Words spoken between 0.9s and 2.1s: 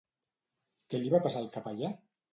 Què li va passar al capellà?